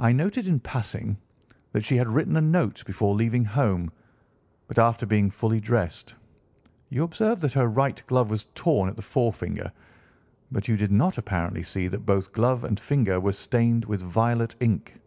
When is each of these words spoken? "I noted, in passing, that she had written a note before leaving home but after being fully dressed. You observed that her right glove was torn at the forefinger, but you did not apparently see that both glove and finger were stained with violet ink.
"I 0.00 0.10
noted, 0.10 0.48
in 0.48 0.58
passing, 0.58 1.18
that 1.70 1.84
she 1.84 1.94
had 1.98 2.08
written 2.08 2.36
a 2.36 2.40
note 2.40 2.82
before 2.84 3.14
leaving 3.14 3.44
home 3.44 3.92
but 4.66 4.76
after 4.76 5.06
being 5.06 5.30
fully 5.30 5.60
dressed. 5.60 6.16
You 6.90 7.04
observed 7.04 7.42
that 7.42 7.52
her 7.52 7.68
right 7.68 8.02
glove 8.08 8.28
was 8.28 8.46
torn 8.56 8.88
at 8.88 8.96
the 8.96 9.02
forefinger, 9.02 9.70
but 10.50 10.66
you 10.66 10.76
did 10.76 10.90
not 10.90 11.16
apparently 11.16 11.62
see 11.62 11.86
that 11.86 12.04
both 12.04 12.32
glove 12.32 12.64
and 12.64 12.80
finger 12.80 13.20
were 13.20 13.30
stained 13.32 13.84
with 13.84 14.02
violet 14.02 14.56
ink. 14.58 15.00